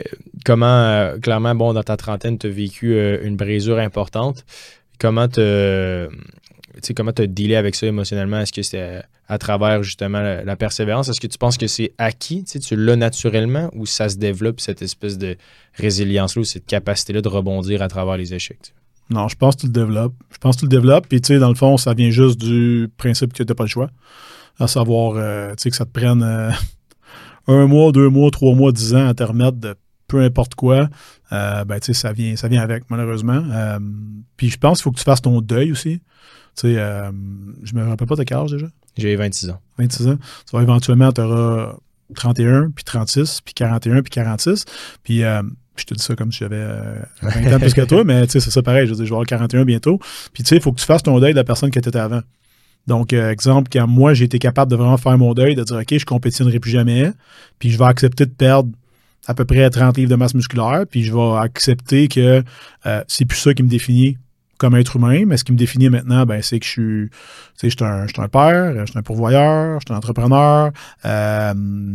[0.00, 0.02] Euh,
[0.46, 4.46] comment, euh, clairement, bon, dans ta trentaine, tu as vécu euh, une brisure importante.
[4.98, 6.08] Comment te.
[6.82, 8.40] Tu comment te dealer avec ça émotionnellement?
[8.40, 11.08] Est-ce que c'est à travers justement la, persévérance?
[11.08, 12.44] Est-ce que tu penses que c'est acquis?
[12.44, 15.36] Tu tu l'as naturellement ou ça se développe cette espèce de
[15.74, 18.58] résilience-là ou cette capacité-là de rebondir à travers les échecs?
[18.62, 18.72] tu?
[19.10, 20.14] Non, je pense que tu le développes.
[20.30, 22.40] Je pense que tu le développes, puis tu sais, dans le fond, ça vient juste
[22.40, 23.90] du principe que tu n'as pas le choix.
[24.58, 26.50] À savoir, euh, tu sais, que ça te prenne euh,
[27.46, 29.74] un mois, deux mois, trois mois, dix ans à te remettre de
[30.08, 30.88] peu importe quoi.
[31.32, 33.42] Euh, ben, tu sais, ça vient, ça vient avec, malheureusement.
[34.36, 36.00] Puis je pense qu'il faut que tu fasses ton deuil aussi.
[36.56, 37.10] Tu sais, euh,
[37.62, 38.66] je me rappelle pas de quel âge déjà?
[38.96, 39.60] J'ai 26 ans.
[39.78, 40.16] 26 ans.
[40.16, 41.76] Tu vas éventuellement, tu auras
[42.14, 44.64] 31, puis 36, puis 41, puis 46.
[45.02, 45.42] Puis euh,
[45.76, 48.32] je te dis ça comme si j'avais euh, 20 ans plus que toi, mais tu
[48.32, 48.86] sais, c'est ça pareil.
[48.86, 49.98] Je veux dire, je vais avoir 41 bientôt.
[50.32, 51.88] Puis tu sais, il faut que tu fasses ton deuil de la personne que tu
[51.88, 52.22] étais avant.
[52.86, 55.76] Donc, euh, exemple, quand moi, j'ai été capable de vraiment faire mon deuil, de dire,
[55.76, 57.10] OK, je compétitionnerai plus jamais,
[57.58, 58.70] puis je vais accepter de perdre
[59.26, 62.44] à peu près 30 livres de masse musculaire, puis je vais accepter que
[62.86, 64.18] euh, c'est plus ça qui me définit
[64.58, 67.18] comme être humain, mais ce qui me définit maintenant, ben, c'est que je suis, tu
[67.56, 69.98] sais, je suis un, je suis un père, je suis un pourvoyeur, je suis un
[69.98, 70.70] entrepreneur,
[71.04, 71.54] euh,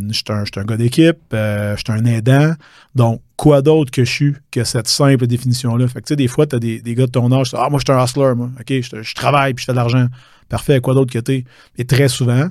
[0.10, 2.54] je suis un, je suis un gars d'équipe, euh, je suis un aidant.
[2.96, 5.88] Donc, quoi d'autre que je suis que cette simple définition-là?
[5.88, 7.70] Fait que, tu sais, des fois, tu as des, des gars de ton âge, ah,
[7.70, 8.50] moi, je suis un hustler, moi.
[8.60, 10.08] OK, je, je travaille puis je fais de l'argent.
[10.50, 11.46] Parfait, quoi d'autre que t'es?
[11.78, 12.50] Et très souvent,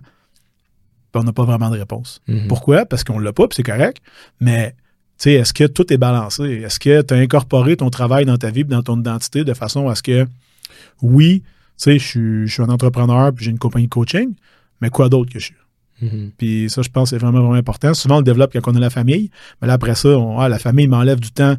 [1.12, 2.20] ben, on n'a pas vraiment de réponse.
[2.28, 2.48] Mhm.
[2.48, 2.86] Pourquoi?
[2.86, 3.98] Parce qu'on l'a pas, puis c'est correct.
[4.40, 4.74] Mais
[5.24, 6.44] sais, est-ce que tout est balancé?
[6.44, 9.88] Est-ce que tu as incorporé ton travail dans ta vie, dans ton identité, de façon
[9.88, 10.26] à ce que,
[11.02, 14.34] oui, tu sais, je suis- un entrepreneur, puis j'ai une compagnie de coaching,
[14.80, 15.54] mais quoi d'autre que je suis?
[16.02, 16.32] Mhm.
[16.36, 17.92] Puis ça, je pense que c'est vraiment, vraiment important.
[17.92, 19.30] Souvent, on le développe quand on a la famille,
[19.60, 21.56] mais là, après ça, on, ah, la famille m'enlève du temps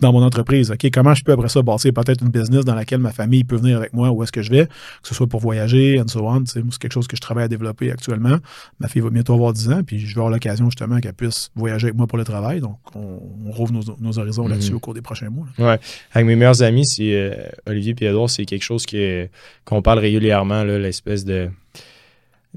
[0.00, 0.70] dans mon entreprise.
[0.70, 3.56] OK, comment je peux après ça bâtir peut-être une business dans laquelle ma famille peut
[3.56, 4.10] venir avec moi?
[4.10, 6.44] Où est-ce que je vais, que ce soit pour voyager, and so on.
[6.46, 8.36] C'est quelque chose que je travaille à développer actuellement.
[8.80, 11.50] Ma fille va bientôt avoir 10 ans, puis je vais avoir l'occasion justement qu'elle puisse
[11.54, 12.60] voyager avec moi pour le travail.
[12.60, 14.76] Donc, on, on rouvre nos, nos horizons là-dessus Mhm.
[14.76, 15.46] au cours des prochains mois.
[15.58, 15.64] là.
[15.72, 15.78] Ouais.
[16.12, 17.34] Avec mes meilleurs amis, c'est euh,
[17.66, 19.28] Olivier et c'est quelque chose que,
[19.64, 21.48] qu'on parle régulièrement, là, l'espèce de.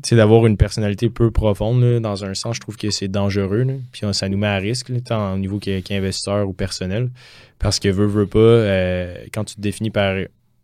[0.03, 3.65] Tu sais, d'avoir une personnalité peu profonde, dans un sens, je trouve que c'est dangereux.
[3.91, 7.09] Puis ça nous met à risque, tant au niveau qu'in- qu'investisseur ou personnel.
[7.57, 10.15] Parce que veut, veut pas, euh, quand tu te définis par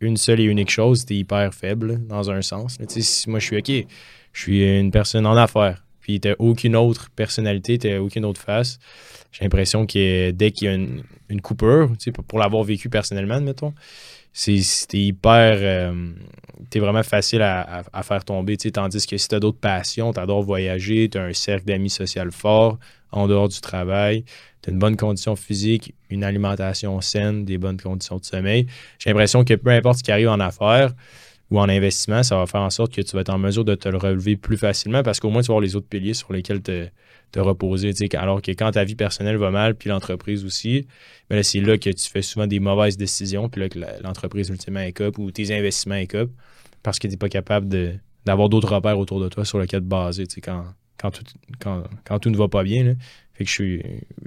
[0.02, 2.78] une seule et unique chose, t'es hyper faible, dans un sens.
[2.88, 3.88] si moi je suis OK,
[4.34, 8.78] je suis une personne en affaires, puis t'as aucune autre personnalité, t'as aucune autre face.
[9.32, 11.91] J'ai l'impression que dès qu'il y a une, une coupure,
[12.28, 13.74] pour l'avoir vécu personnellement, admettons,
[14.34, 15.58] c'était hyper.
[15.62, 16.12] euh,
[16.69, 18.58] t'es vraiment facile à, faire tomber.
[18.58, 22.80] Tandis que si t'as d'autres passions, t'adores voyager, t'as un cercle d'amis social fort
[23.12, 24.26] en dehors du travail,
[24.62, 28.65] t'as une bonne condition physique, une alimentation saine, des bonnes conditions de sommeil.
[28.98, 30.93] J'ai l'impression que peu importe ce qui arrive en affaires
[31.51, 33.75] ou en investissement, ça va faire en sorte que tu vas être en mesure de
[33.75, 36.34] te le relever plus facilement parce qu'au moins tu vas avoir les autres piliers sur
[36.34, 36.88] lesquels te,
[37.36, 37.93] reposer.
[38.13, 40.86] Alors que quand ta vie personnelle va mal, puis l'entreprise aussi,
[41.29, 44.49] ben là, c'est là que tu fais souvent des mauvaises décisions, puis là que l'entreprise
[44.49, 46.29] ultimement cop ou tes investissements est cop
[46.84, 49.82] parce que tu n'es pas capable de- d'avoir d'autres repères autour de toi sur lesquels
[49.82, 50.65] te baser quand,
[50.97, 51.23] quand, tout,
[51.60, 52.84] quand, tout ne va pas bien.
[52.84, 52.93] là.
[53.34, 53.84] Fait que je suis.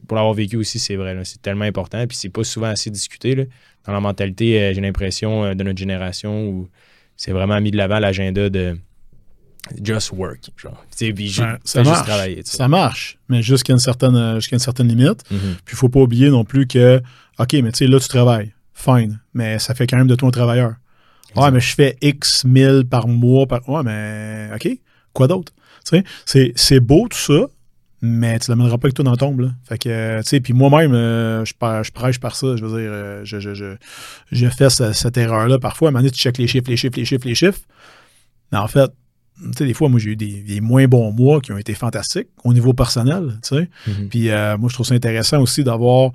[0.09, 1.17] Pour l'avoir vécu aussi, c'est vrai.
[1.25, 2.05] C'est tellement important.
[2.07, 3.35] Puis c'est pas souvent assez discuté.
[3.87, 6.69] Dans la mentalité, euh, j'ai l'impression, euh, de notre génération où
[7.17, 8.77] c'est vraiment mis de l'avant l'agenda de
[9.83, 10.51] just work.
[10.57, 10.85] Genre.
[10.97, 12.07] Puis ça juste marche.
[12.07, 12.43] travailler.
[12.45, 12.57] tu sais.
[12.57, 15.29] Ça marche, mais jusqu'à une certaine, euh, jusqu'à une certaine limite.
[15.31, 15.39] Mhm.
[15.65, 17.03] Puis il faut pas oublier non plus que,
[17.39, 18.53] OK, mais tu sais, là, tu travailles.
[18.75, 19.21] Fine.
[19.35, 20.69] Mais ça fait quand même de toi un travailleur.
[21.35, 21.51] Ouais, Exact.
[21.53, 23.47] mais je fais X mille par mois.
[23.47, 23.67] Par...
[23.69, 24.69] Ouais, mais OK.
[25.13, 25.53] Quoi d'autre?
[26.25, 27.47] C'est beau tout ça,
[28.03, 29.41] mais tu l'amèneras pas avec toi dans la tombe.
[29.41, 29.49] Là.
[29.65, 32.57] Fait que, euh, tu sais, puis moi-même, euh, je, je prêche par ça.
[32.57, 33.77] Je veux dire, euh, je, je, je,
[34.33, 35.89] je fais ce- cette erreur-là parfois.
[35.89, 37.61] À un moment donné, tu checkes les chiffres, les chiffres, les chiffres, les chiffres.
[38.53, 38.91] Mais en fait,
[39.43, 41.75] tu sais, des fois, moi, j'ai eu des, des moins bons mois qui ont été
[41.75, 43.69] fantastiques au niveau personnel, tu sais.
[43.87, 44.09] Mhm.
[44.09, 44.29] Puis
[44.59, 46.11] moi, je trouve ça intéressant aussi d'avoir.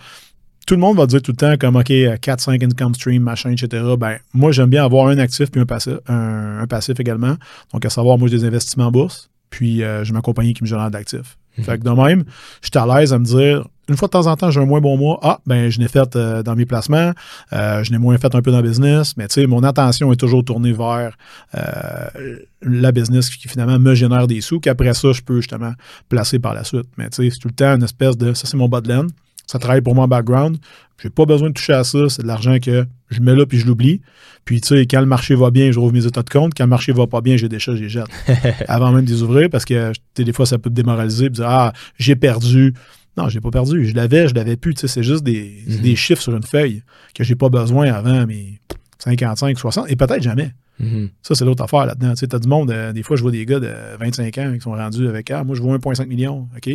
[0.67, 3.83] Tout le monde va dire tout le temps comme OK, 4-5 income stream, machin, etc.
[3.97, 7.35] Ben, moi, j'aime bien avoir un actif puis un passif, un, un passif également.
[7.73, 9.29] Donc, à savoir, moi, j'ai des investissements en bourse.
[9.49, 11.37] puis euh, j'ai ma compagnie qui me génère d'actifs.
[11.61, 12.23] Fait que de même,
[12.61, 14.65] je suis à l'aise à me dire, une fois de temps en temps, j'ai un
[14.65, 15.19] moins bon mois.
[15.21, 17.11] Ah, ben, je l'ai fait euh, dans mes placements.
[17.51, 19.17] Euh, je l'ai moins fait un peu dans le business.
[19.17, 21.17] Mais tu sais, mon attention est toujours tournée vers
[21.55, 25.73] euh, la business qui finalement me génère des sous, qu'après ça, je peux justement
[26.07, 26.87] placer par la suite.
[26.97, 28.33] Mais tu sais, c'est tout le temps une espèce de.
[28.33, 29.07] Ça, c'est mon bas de laine.
[29.51, 30.57] Ça travaille pour moi en background.
[31.01, 32.07] J'ai pas besoin de toucher à ça.
[32.09, 34.01] C'est de l'argent que je mets là puis je l'oublie.
[34.45, 36.53] Puis, tu sais, quand le marché va bien, je rouvre mes états de compte.
[36.55, 38.05] Quand le marché va pas bien, j'ai déjà, j'ai jette.
[38.67, 41.25] Avant même de les ouvrir parce que, des fois, ça peut te démoraliser.
[41.25, 42.73] Puis dire, ah, j'ai perdu.
[43.17, 43.85] Non, j'ai pas perdu.
[43.85, 44.73] Je l'avais, je l'avais plus.
[44.73, 45.81] Tu sais, c'est juste des, Mhm.
[45.81, 46.81] des chiffres sur une feuille
[47.13, 48.61] que j'ai pas besoin avant mes
[48.99, 50.51] 55, 60 et peut-être jamais.
[50.79, 51.09] Mhm.
[51.21, 52.11] Ça, c'est l'autre affaire là-dedans.
[52.11, 54.53] Tu sais, t'as du monde, euh, des fois, je vois des gars de 25 ans
[54.53, 56.47] qui sont rendus avec Ah, moi, je vois 1,5 million.
[56.55, 56.69] OK?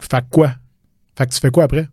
[0.00, 0.52] Fait, que- que quoi?
[1.16, 1.84] Fait que tu fais quoi après?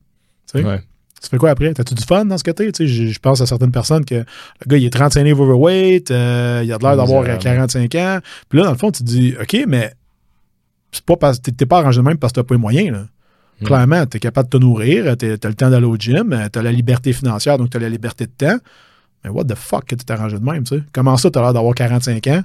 [0.52, 0.64] Tu sais?
[0.66, 0.82] Ouais.
[1.22, 1.74] Tu fais quoi après?
[1.74, 2.72] T'as-tu du fun dans ce côté?
[2.72, 4.24] Tu sais, je, pense à certaines personnes que le
[4.68, 7.44] gars, il est 35 livres overweight, euh, il a de l'air d'avoir euh, Misérable.
[7.44, 8.20] 45 ans.
[8.50, 9.94] Puis là, dans le fond, tu te dis, OK, mais
[10.92, 12.92] c'est pas parce t'es t'es pas arrangé de même parce que t'as pas les moyens.
[12.92, 13.06] Là.
[13.62, 13.66] Mm.
[13.66, 16.72] Clairement, t'es capable de te nourrir, t'es- t'as le temps d'aller au gym, t'as la
[16.72, 18.58] liberté financière, donc t'as la liberté de temps.
[19.24, 20.84] Mais what the fuck que tu t'es arrangé de même, tu sais?
[20.94, 22.42] Comment ça, t'as l'air d'avoir 45 ans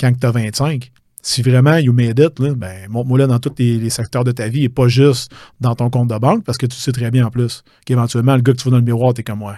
[0.00, 0.90] quand que t'as 25?
[1.22, 4.48] Si vraiment you made it, là, ben, montre-moi là dans tous les, secteurs de ta
[4.48, 7.26] vie et pas juste dans ton compte de banque parce que tu sais très bien
[7.26, 9.54] en plus qu'éventuellement, le gars que tu vois dans le miroir, t'es comme ouais.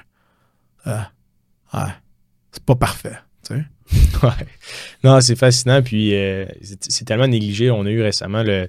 [0.85, 1.11] Ah,
[1.73, 1.95] ouais.
[2.53, 3.17] C'est pas parfait.
[3.47, 3.65] Tu sais?
[4.23, 4.31] Ouais.
[5.03, 5.83] Non, c'est fascinant.
[5.83, 6.47] Puis euh,
[6.81, 7.71] c'est tellement négligé.
[7.71, 8.69] On a eu récemment le,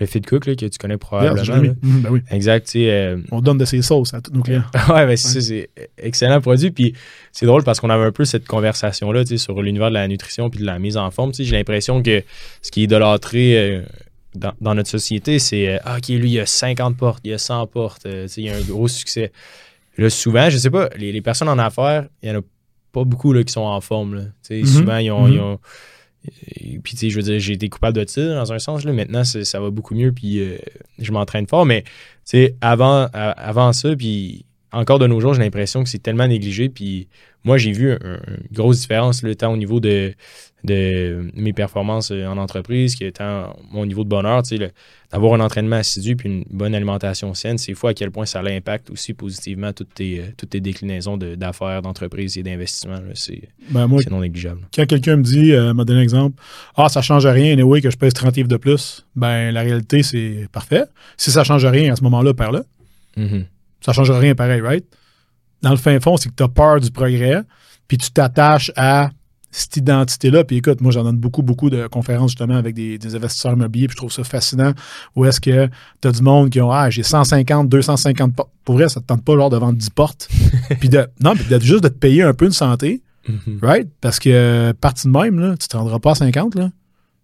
[0.00, 1.42] le Fit Cook là, que tu connais probablement.
[1.62, 1.74] là.
[1.82, 2.20] Mhm, ben oui.
[2.30, 2.64] Exact.
[2.64, 4.64] Tu sais, euh, On donne de ses sauces à tous nos clients.
[4.88, 6.70] ouais, ben, c'est ça, c'est excellent produit.
[6.70, 6.94] Puis
[7.32, 10.08] c'est drôle parce qu'on avait un peu cette conversation-là tu sais, sur l'univers de la
[10.08, 11.32] nutrition puis de la mise en forme.
[11.32, 12.22] Tu sais, J'ai l'impression que
[12.62, 13.82] ce qui est idolâtré euh,
[14.34, 17.38] dans, dans notre société, c'est euh, Ah, OK, lui, il a 50 portes, il a
[17.38, 18.06] 100 portes,
[18.38, 19.32] il a un gros succès.
[19.98, 22.42] Là, souvent, je sais pas, les, les personnes en affaires, il y en a
[22.96, 24.14] pas beaucoup là, qui sont en forme.
[24.14, 24.22] Là.
[24.42, 24.66] Sais, Mhm.
[24.66, 25.26] Souvent, ils ont.
[25.28, 25.32] Mhm.
[25.34, 25.58] ils ont-
[26.56, 28.84] et puis, tu sais, je veux dire, j'ai été coupable de ça dans un sens.
[28.84, 28.92] Là.
[28.92, 30.56] Maintenant, ça va beaucoup mieux, puis euh,
[30.98, 31.66] je m'entraîne fort.
[31.66, 31.90] Mais, tu
[32.24, 34.44] sais, avant, à- avant ça, puis
[34.76, 36.68] encore de nos jours, j'ai l'impression que c'est tellement négligé.
[36.68, 37.08] Puis,
[37.44, 38.20] moi, j'ai vu un- une
[38.52, 40.12] grosse différence, le tant au niveau de,
[40.64, 44.70] de mes performances euh, en entreprise, que tant mon niveau de bonheur, tu sais, le-
[45.12, 48.42] d'avoir un entraînement assidu puis une bonne alimentation saine, c'est fou à quel point ça
[48.42, 52.94] l'impacte aussi positivement toutes tes, euh, toutes tes déclinaisons de- d'affaires, d'entreprise et d'investissement.
[52.96, 53.12] là.
[53.14, 54.62] C'est Ben, c'est non négligeable.
[54.74, 56.42] quand quelqu'un me dit, euh, m'a donné un exemple,
[56.74, 60.02] ah, ça change rien, anyway, que je pèse 30 livres de plus, ben, la réalité,
[60.02, 60.84] c'est parfait.
[61.16, 62.64] Si ça change rien à ce moment-là, perds-le.
[63.16, 63.44] Mhm.
[63.80, 64.84] Ça change rien pareil, right?
[65.62, 67.42] Dans le fin fond, c'est que tu as peur du progrès,
[67.88, 69.10] puis tu t'attaches à
[69.50, 70.44] cette identité-là.
[70.44, 73.86] Puis écoute, moi, j'en donne beaucoup, beaucoup de conférences justement avec des, des investisseurs immobiliers,
[73.88, 74.72] puis je trouve ça fascinant.
[75.14, 75.68] Où est-ce que
[76.02, 78.50] tu as du monde qui ont, ah, j'ai 150, 250 portes.
[78.64, 80.28] Pour vrai, ça te tente pas genre de vendre 10 portes.
[80.80, 83.58] puis de, non, puis de, juste de te payer un peu de santé, Mhm.
[83.60, 83.88] right?
[84.00, 86.70] Parce que euh, parti de même, là, tu te rendras pas à 50, là.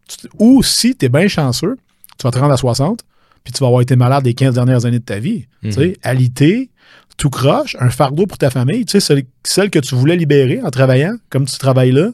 [0.09, 1.77] Tu- ou si tu es bien chanceux,
[2.19, 3.01] tu vas te rendre à 60,
[3.45, 5.47] puis tu vas avoir été malade les 15 dernières années de ta vie.
[5.63, 5.71] Mhm.
[5.71, 6.71] Tu sais, alité,
[7.17, 10.61] tout croche, un fardeau pour ta famille, tu sais, celle, celle que tu voulais libérer
[10.63, 12.11] en travaillant, comme tu travailles là,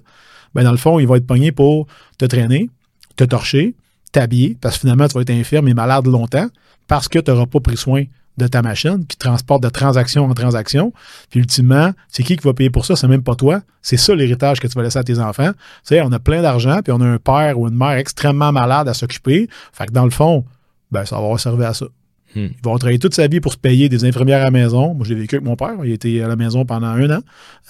[0.54, 1.86] ben dans le fond, ils vont être pognés pour
[2.18, 2.70] te traîner,
[3.16, 3.74] te torcher,
[4.12, 6.48] t'habiller, parce que finalement, tu vas être infirme et malade longtemps,
[6.86, 8.04] parce que tu n'auras pas pris soin
[8.38, 10.92] de ta machine qui transporte de transaction en transaction.
[11.28, 12.94] Puis ultimement, c'est qui qui va payer pour ça?
[12.94, 13.62] C'est même pas toi.
[13.82, 15.50] C'est ça l'héritage que tu vas laisser à tes enfants.
[15.52, 18.52] Tu sais, on a plein d'argent, puis on a un père ou une mère extrêmement
[18.52, 19.48] malade à s'occuper.
[19.72, 20.44] Fait que dans le fond,
[20.90, 21.86] ben, ça va avoir servi à ça.
[22.34, 22.40] Hmm.
[22.40, 24.94] Il va avoir travaillé toute sa vie pour se payer des infirmières à la maison.
[24.94, 25.76] Moi, je l'ai vécu avec mon père.
[25.84, 27.20] Il était à la maison pendant un an,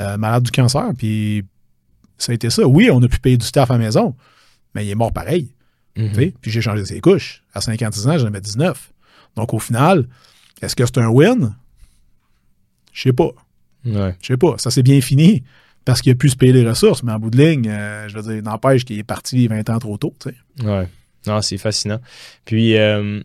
[0.01, 0.91] euh, malade du cancer.
[0.97, 1.45] Puis
[2.17, 2.67] ça a été ça.
[2.67, 4.15] Oui, on a pu payer du staff à la maison,
[4.75, 5.53] mais il est mort pareil.
[6.15, 6.33] Sais.
[6.41, 7.43] Puis j'ai changé ses couches.
[7.55, 8.93] À 56 ans, j'en avais 19.
[9.35, 10.07] Donc au final,
[10.63, 11.55] est-ce que c'est un win?
[12.93, 13.31] Je sais pas.
[13.85, 14.15] Ouais.
[14.21, 14.55] Je sais pas.
[14.59, 15.43] Ça s'est bien fini
[15.85, 18.19] parce qu'il a pu se payer les ressources, mais en bout de ligne, euh, je
[18.19, 20.15] veux dire, n'empêche qu'il est parti 20 ans trop tôt.
[20.21, 20.65] tu sais.
[20.65, 20.89] Ouais.
[21.29, 22.01] Non, c'est fascinant.
[22.45, 23.21] Puis, euh,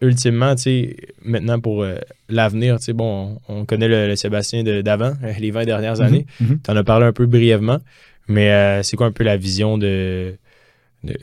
[0.00, 1.96] ultimement, tu sais, maintenant pour euh,
[2.28, 6.26] l'avenir, tu sais, bon, on, on connaît le, le Sébastien d'avant, les 20 dernières années.
[6.40, 6.60] Mhm.
[6.64, 7.78] Tu en as parlé un peu brièvement,
[8.28, 10.36] mais euh, c'est quoi un peu la vision de,
[11.04, 11.16] de,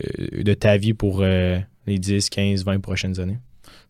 [0.44, 3.38] de ta vie pour les 10, 15, 20 prochaines années?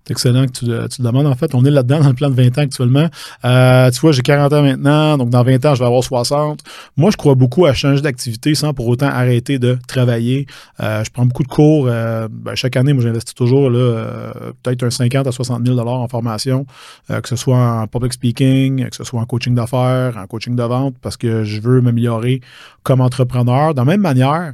[0.06, 1.26] C'est excellent que tu, le- tu demandes.
[1.26, 3.08] En fait, on est là-dedans dans le plan de 20 ans actuellement.
[3.44, 6.60] Euh, tu vois, j'ai 40 ans maintenant, donc dans 20 ans, je vais avoir 60.
[6.96, 10.46] Moi, je crois beaucoup à changer d'activité sans pour autant arrêter de travailler.
[10.80, 11.88] Euh, je prends beaucoup de cours.
[11.88, 15.80] euh, ben, chaque année, moi, j'investis toujours là, euh, peut-être un 50 à 60 000
[15.80, 16.68] en formation,
[17.10, 20.56] euh, que ce soit en public speaking, que ce soit en coaching d'affaires, en coaching
[20.56, 22.42] de vente, parce que je veux m'améliorer
[22.84, 23.74] comme entrepreneur.
[23.74, 24.54] De la même manière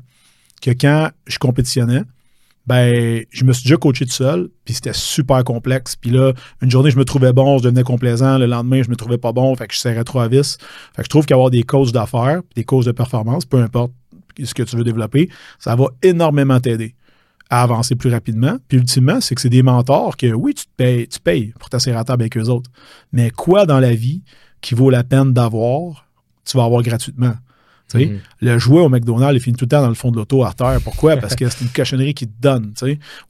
[0.62, 2.04] que quand je compétitionnais,
[2.72, 5.98] ben, je me suis déjà coaché tout seul, puis c'était super complexe.
[5.98, 6.32] Puis là,
[6.62, 8.38] une journée, je me trouvais bon, je devenais complaisant.
[8.38, 10.58] Le lendemain, je me trouvais pas bon, fait que je serrais trop à vis.
[10.96, 13.92] Fait que je trouve qu'avoir des coachs d'affaires, des coachs de performance, peu importe
[14.42, 15.30] ce que tu veux développer,
[15.60, 16.96] ça va énormément t'aider
[17.50, 18.56] à avancer plus rapidement.
[18.70, 21.70] Puis ultimement, c'est que c'est des mentors que oui, tu te payes, tu payes pour
[21.70, 22.72] t'asseoir à table avec eux autres.
[23.12, 24.22] Mais quoi dans la vie
[24.62, 26.08] qui vaut la peine d'avoir,
[26.46, 27.34] tu vas avoir gratuitement.
[27.94, 28.20] Mm-hmm.
[28.42, 30.54] Le jouet au McDonald's, il finit tout le temps dans le fond de l'auto à
[30.54, 30.80] terre.
[30.84, 31.18] Pourquoi?
[31.18, 32.74] Parce que c'est une cochonnerie qui te donne.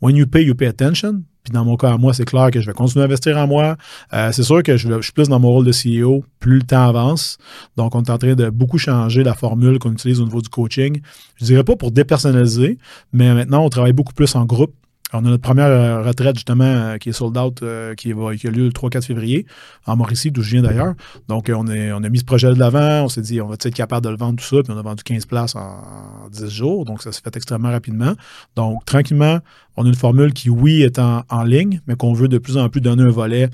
[0.02, 1.24] When you pay, you pay attention.
[1.44, 3.48] Puis dans mon cas, à moi, c'est clair que je vais continuer à investir en
[3.48, 3.76] moi.
[4.14, 6.62] Euh, c'est sûr que je, je, suis plus dans mon rôle de CEO plus le
[6.62, 7.38] temps avance.
[7.78, 10.50] Donc, on est en train de beaucoup changer la formule qu'on utilise au niveau du
[10.50, 11.02] coaching.
[11.38, 12.78] Je dirais pas pour dépersonnaliser,
[13.12, 14.74] mais maintenant, on travaille beaucoup plus en groupe.
[15.14, 18.36] On a notre première euh, retraite, justement, euh, qui est sold out, euh, qui, va,
[18.36, 19.46] qui a lieu le 3-4 février,
[19.86, 20.94] en Mauricie, d'où je viens d'ailleurs.
[21.28, 23.04] Donc, on, est, on a mis ce projet de l'avant.
[23.04, 24.64] On s'est dit, on va être capable de le vendre, tout ça.
[24.64, 26.86] Puis, on a vendu 15 places en, 10 jours.
[26.86, 28.14] Donc, ça s'est fait extrêmement rapidement.
[28.56, 29.40] Donc, tranquillement,
[29.76, 32.70] on a une formule qui, oui, est en ligne, mais qu'on veut de plus en
[32.70, 33.50] plus donner un volet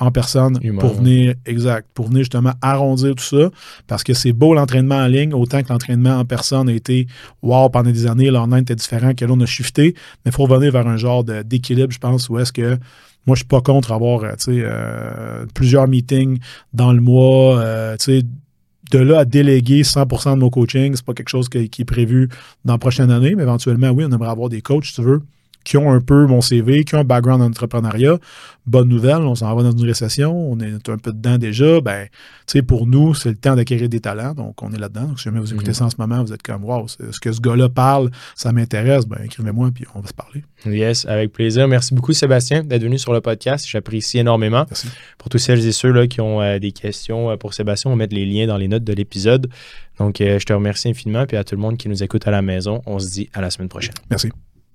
[0.00, 3.50] en personne pour venir, exact, pour venir justement arrondir tout ça.
[3.86, 7.06] Parce que c'est beau l'entraînement en ligne, autant que l'entraînement en personne a été
[7.42, 10.44] wow pendant des années, l'online était différent, que là on a shifté, mais il faut
[10.44, 12.78] revenir vers un genre d'équilibre, je pense, où est-ce que
[13.26, 16.38] moi je suis pas contre avoir euh, euh, plusieurs meetings
[16.72, 17.96] dans le mois, euh,
[18.90, 22.28] de là à déléguer 100% de mon coaching, c'est pas quelque chose qui est prévu
[22.64, 25.22] dans la prochaine année, mais éventuellement, oui, on aimerait avoir des coachs, si tu veux,
[25.64, 28.18] qui ont un peu mon CV, qui ont un background en entrepreneuriat.
[28.66, 31.80] Bonne nouvelle, on s'en va dans une récession, on est un peu dedans déjà.
[31.80, 32.06] Ben,
[32.46, 35.04] tu sais, pour nous, c'est le temps d'acquérir des talents, donc on est là-dedans.
[35.08, 35.74] Donc, si jamais vous écoutez mhm.
[35.74, 39.06] ça en ce moment, vous êtes comme, wow, ce que ce gars-là parle, ça m'intéresse,
[39.06, 40.44] ben, écrivez-moi, puis on va se parler.
[40.66, 41.68] Yes, avec plaisir.
[41.68, 43.66] Merci beaucoup, Sébastien, d'être venu sur le podcast.
[43.68, 44.64] J'apprécie énormément.
[44.68, 44.88] Merci.
[45.18, 47.94] Pour tous celles et ceux là, qui ont euh, des questions euh, pour Sébastien, on
[47.94, 49.48] va mettre les liens dans les notes de l'épisode.
[49.98, 52.30] Donc, euh, je te remercie infiniment, puis à tout le monde qui nous écoute à
[52.30, 53.94] la maison, on se dit à la semaine prochaine.
[54.10, 54.30] Merci.